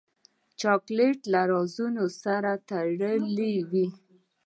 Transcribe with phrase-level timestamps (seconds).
[0.59, 3.87] چاکلېټ له رازونو سره تړلی وي.